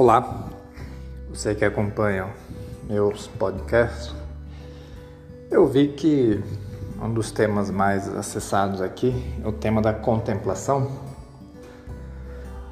Olá, 0.00 0.48
você 1.28 1.56
que 1.56 1.64
acompanha 1.64 2.28
meus 2.88 3.26
podcasts, 3.26 4.14
eu 5.50 5.66
vi 5.66 5.88
que 5.88 6.40
um 7.02 7.12
dos 7.12 7.32
temas 7.32 7.68
mais 7.68 8.08
acessados 8.16 8.80
aqui 8.80 9.12
é 9.42 9.48
o 9.48 9.50
tema 9.50 9.82
da 9.82 9.92
contemplação. 9.92 10.88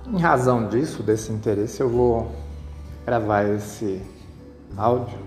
Em 0.07 0.21
razão 0.21 0.69
disso, 0.69 1.03
desse 1.03 1.33
interesse, 1.33 1.81
eu 1.81 1.89
vou 1.89 2.31
gravar 3.05 3.43
esse 3.43 4.01
áudio 4.77 5.19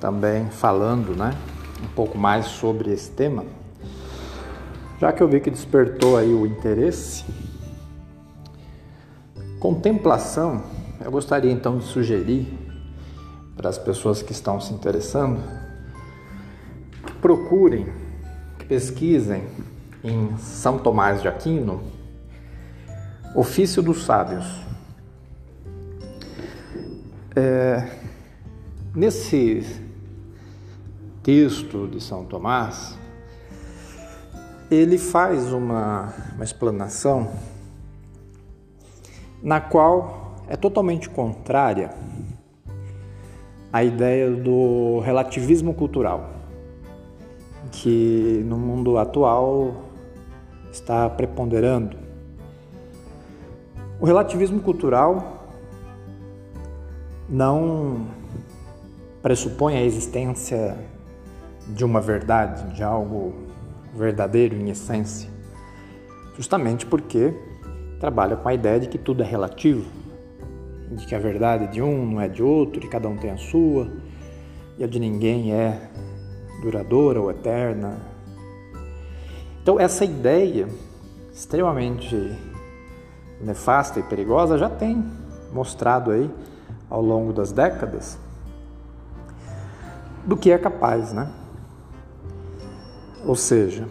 também 0.00 0.50
falando, 0.50 1.14
né, 1.14 1.30
um 1.80 1.94
pouco 1.94 2.18
mais 2.18 2.46
sobre 2.46 2.92
esse 2.92 3.12
tema. 3.12 3.44
Já 4.98 5.12
que 5.12 5.22
eu 5.22 5.28
vi 5.28 5.38
que 5.38 5.48
despertou 5.48 6.16
aí 6.16 6.34
o 6.34 6.44
interesse, 6.44 7.24
Contemplação, 9.62 10.60
eu 11.04 11.10
gostaria 11.10 11.50
então 11.50 11.78
de 11.78 11.84
sugerir 11.84 12.46
para 13.56 13.68
as 13.68 13.76
pessoas 13.76 14.22
que 14.22 14.30
estão 14.32 14.60
se 14.60 14.72
interessando 14.72 15.40
que 17.04 17.12
procurem, 17.14 17.92
que 18.58 18.66
pesquisem 18.66 19.44
em 20.04 20.36
São 20.38 20.78
Tomás 20.78 21.20
de 21.20 21.28
Aquino, 21.28 21.82
Ofício 23.34 23.82
dos 23.82 24.04
Sábios. 24.04 24.46
É, 27.34 27.88
nesse 28.94 29.82
texto 31.22 31.88
de 31.88 32.00
São 32.00 32.24
Tomás, 32.24 32.96
ele 34.70 34.98
faz 34.98 35.52
uma, 35.52 36.14
uma 36.34 36.44
explanação 36.44 37.32
na 39.42 39.60
qual 39.60 40.21
é 40.52 40.56
totalmente 40.56 41.08
contrária 41.08 41.88
à 43.72 43.82
ideia 43.82 44.30
do 44.30 45.00
relativismo 45.00 45.72
cultural, 45.72 46.28
que 47.70 48.44
no 48.44 48.58
mundo 48.58 48.98
atual 48.98 49.76
está 50.70 51.08
preponderando. 51.08 51.96
O 53.98 54.04
relativismo 54.04 54.60
cultural 54.60 55.48
não 57.26 58.08
pressupõe 59.22 59.78
a 59.78 59.82
existência 59.82 60.76
de 61.68 61.82
uma 61.82 62.02
verdade, 62.02 62.74
de 62.74 62.82
algo 62.82 63.32
verdadeiro 63.94 64.54
em 64.54 64.68
essência, 64.68 65.30
justamente 66.36 66.84
porque 66.84 67.32
trabalha 67.98 68.36
com 68.36 68.50
a 68.50 68.52
ideia 68.52 68.78
de 68.78 68.88
que 68.88 68.98
tudo 68.98 69.22
é 69.22 69.26
relativo, 69.26 70.01
de 70.94 71.06
que 71.06 71.14
a 71.14 71.18
verdade 71.18 71.66
de 71.68 71.82
um 71.82 72.06
não 72.06 72.20
é 72.20 72.28
de 72.28 72.42
outro, 72.42 72.80
que 72.80 72.88
cada 72.88 73.08
um 73.08 73.16
tem 73.16 73.30
a 73.30 73.36
sua, 73.36 73.90
e 74.78 74.84
a 74.84 74.86
de 74.86 74.98
ninguém 74.98 75.52
é 75.52 75.90
duradoura 76.62 77.20
ou 77.20 77.30
eterna. 77.30 77.98
Então, 79.62 79.78
essa 79.78 80.04
ideia 80.04 80.68
extremamente 81.32 82.16
nefasta 83.40 84.00
e 84.00 84.02
perigosa 84.02 84.58
já 84.58 84.68
tem 84.68 85.04
mostrado 85.52 86.10
aí 86.10 86.30
ao 86.88 87.02
longo 87.02 87.32
das 87.32 87.52
décadas 87.52 88.18
do 90.24 90.36
que 90.36 90.50
é 90.50 90.58
capaz, 90.58 91.12
né? 91.12 91.30
Ou 93.24 93.34
seja, 93.34 93.88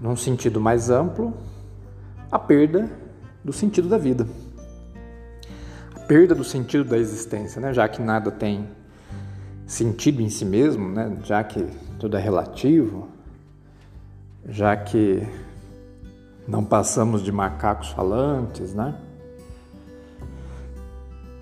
num 0.00 0.16
sentido 0.16 0.60
mais 0.60 0.90
amplo, 0.90 1.32
a 2.30 2.38
perda 2.38 2.90
do 3.44 3.52
sentido 3.52 3.88
da 3.88 3.98
vida. 3.98 4.26
Perda 6.06 6.34
do 6.34 6.44
sentido 6.44 6.84
da 6.84 6.98
existência, 6.98 7.60
né? 7.60 7.72
já 7.72 7.88
que 7.88 8.02
nada 8.02 8.30
tem 8.30 8.68
sentido 9.66 10.20
em 10.20 10.28
si 10.28 10.44
mesmo, 10.44 10.88
né? 10.88 11.16
já 11.24 11.42
que 11.42 11.66
tudo 11.98 12.16
é 12.16 12.20
relativo, 12.20 13.08
já 14.46 14.76
que 14.76 15.26
não 16.46 16.64
passamos 16.64 17.22
de 17.22 17.30
macacos 17.30 17.90
falantes, 17.90 18.74
né? 18.74 18.94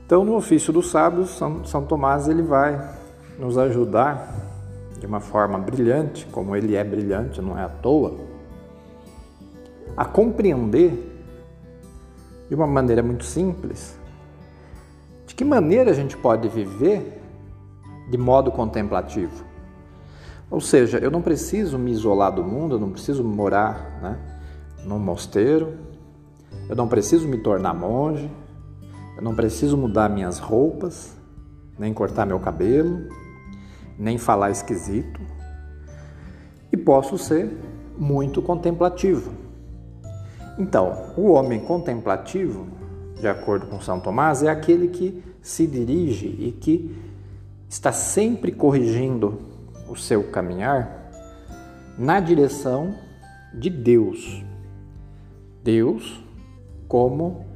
Então, 0.04 0.24
no 0.24 0.34
ofício 0.34 0.72
dos 0.72 0.90
sábios, 0.90 1.30
São, 1.30 1.64
São 1.64 1.84
Tomás 1.86 2.28
ele 2.28 2.42
vai 2.42 2.96
nos 3.38 3.56
ajudar 3.56 4.34
de 4.98 5.06
uma 5.06 5.20
forma 5.20 5.56
brilhante, 5.58 6.26
como 6.26 6.54
ele 6.54 6.74
é 6.74 6.84
brilhante, 6.84 7.40
não 7.40 7.56
é 7.56 7.62
à 7.62 7.68
toa, 7.68 8.18
a 9.96 10.04
compreender 10.04 11.06
de 12.48 12.54
uma 12.54 12.66
maneira 12.66 13.02
muito 13.02 13.24
simples, 13.24 13.96
que 15.40 15.44
maneira 15.46 15.90
a 15.90 15.94
gente 15.94 16.18
pode 16.18 16.50
viver 16.50 17.18
de 18.10 18.18
modo 18.18 18.52
contemplativo. 18.52 19.42
Ou 20.50 20.60
seja, 20.60 20.98
eu 20.98 21.10
não 21.10 21.22
preciso 21.22 21.78
me 21.78 21.90
isolar 21.90 22.30
do 22.30 22.44
mundo, 22.44 22.74
eu 22.74 22.78
não 22.78 22.90
preciso 22.90 23.24
morar 23.24 23.98
né, 24.02 24.18
num 24.84 24.98
mosteiro, 24.98 25.78
eu 26.68 26.76
não 26.76 26.86
preciso 26.86 27.26
me 27.26 27.38
tornar 27.38 27.72
monge, 27.72 28.30
eu 29.16 29.22
não 29.22 29.34
preciso 29.34 29.78
mudar 29.78 30.10
minhas 30.10 30.38
roupas, 30.38 31.16
nem 31.78 31.94
cortar 31.94 32.26
meu 32.26 32.38
cabelo, 32.38 33.08
nem 33.98 34.18
falar 34.18 34.50
esquisito, 34.50 35.22
e 36.70 36.76
posso 36.76 37.16
ser 37.16 37.50
muito 37.96 38.42
contemplativo. 38.42 39.32
Então, 40.58 41.14
o 41.16 41.30
homem 41.30 41.60
contemplativo, 41.60 42.79
de 43.20 43.28
acordo 43.28 43.66
com 43.66 43.80
São 43.80 44.00
Tomás, 44.00 44.42
é 44.42 44.48
aquele 44.48 44.88
que 44.88 45.22
se 45.42 45.66
dirige 45.66 46.26
e 46.26 46.52
que 46.52 46.96
está 47.68 47.92
sempre 47.92 48.50
corrigindo 48.50 49.40
o 49.88 49.96
seu 49.96 50.24
caminhar 50.24 51.10
na 51.98 52.18
direção 52.18 52.94
de 53.54 53.68
Deus. 53.68 54.44
Deus 55.62 56.24
como 56.88 57.46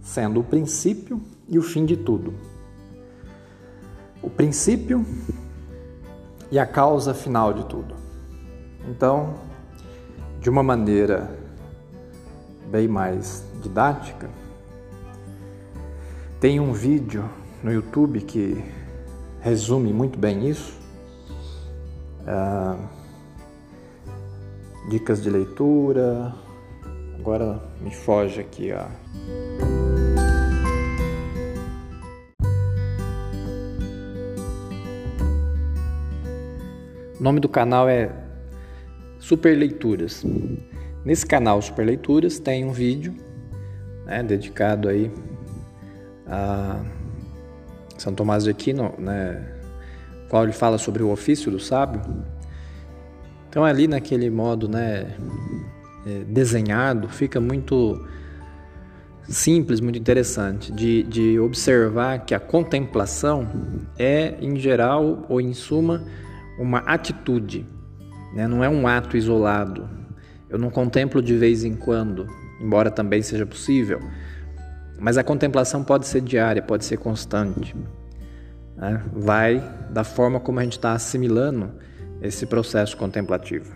sendo 0.00 0.40
o 0.40 0.44
princípio 0.44 1.20
e 1.48 1.58
o 1.58 1.62
fim 1.62 1.84
de 1.84 1.96
tudo. 1.96 2.34
O 4.22 4.30
princípio 4.30 5.04
e 6.50 6.58
a 6.58 6.66
causa 6.66 7.12
final 7.14 7.52
de 7.52 7.64
tudo. 7.66 7.94
Então, 8.88 9.34
de 10.40 10.50
uma 10.50 10.62
maneira 10.62 11.30
bem 12.70 12.86
mais 12.86 13.44
didática, 13.62 14.28
tem 16.44 16.60
um 16.60 16.74
vídeo 16.74 17.24
no 17.62 17.72
YouTube 17.72 18.20
que 18.20 18.62
resume 19.40 19.94
muito 19.94 20.18
bem 20.18 20.46
isso. 20.46 20.78
Ah, 22.26 22.76
dicas 24.90 25.22
de 25.22 25.30
leitura. 25.30 26.34
Agora 27.18 27.62
me 27.80 27.90
foge 27.90 28.42
aqui 28.42 28.70
a. 28.70 28.90
O 37.18 37.22
nome 37.22 37.40
do 37.40 37.48
canal 37.48 37.88
é 37.88 38.12
Super 39.18 39.56
Leituras. 39.56 40.22
Nesse 41.06 41.24
canal 41.24 41.62
Super 41.62 41.86
Leituras 41.86 42.38
tem 42.38 42.66
um 42.66 42.72
vídeo 42.72 43.14
né, 44.04 44.22
dedicado 44.22 44.90
aí 44.90 45.10
a 46.26 46.80
São 47.98 48.14
Tomás 48.14 48.44
de 48.44 48.50
Aquino, 48.50 48.94
né, 48.98 49.44
qual 50.28 50.44
ele 50.44 50.52
fala 50.52 50.78
sobre 50.78 51.02
o 51.02 51.10
ofício 51.10 51.50
do 51.50 51.60
sábio. 51.60 52.00
Então 53.48 53.64
ali 53.64 53.86
naquele 53.86 54.30
modo 54.30 54.68
né, 54.68 55.16
é, 56.06 56.24
desenhado 56.26 57.08
fica 57.08 57.40
muito 57.40 58.04
simples, 59.28 59.80
muito 59.80 59.98
interessante 59.98 60.72
de, 60.72 61.02
de 61.04 61.38
observar 61.38 62.24
que 62.24 62.34
a 62.34 62.40
contemplação 62.40 63.48
é 63.98 64.36
em 64.40 64.56
geral 64.56 65.24
ou 65.28 65.40
em 65.40 65.54
suma 65.54 66.04
uma 66.58 66.80
atitude, 66.80 67.66
né, 68.34 68.46
não 68.46 68.62
é 68.62 68.68
um 68.68 68.86
ato 68.86 69.16
isolado, 69.16 69.88
eu 70.48 70.58
não 70.58 70.70
contemplo 70.70 71.22
de 71.22 71.36
vez 71.36 71.64
em 71.64 71.74
quando, 71.74 72.28
embora 72.60 72.90
também 72.90 73.22
seja 73.22 73.46
possível. 73.46 74.00
Mas 75.04 75.18
a 75.18 75.22
contemplação 75.22 75.84
pode 75.84 76.06
ser 76.06 76.22
diária, 76.22 76.62
pode 76.62 76.82
ser 76.82 76.96
constante. 76.96 77.76
Né? 78.74 79.02
Vai 79.12 79.62
da 79.90 80.02
forma 80.02 80.40
como 80.40 80.60
a 80.60 80.62
gente 80.62 80.78
está 80.78 80.94
assimilando 80.94 81.72
esse 82.22 82.46
processo 82.46 82.96
contemplativo. 82.96 83.70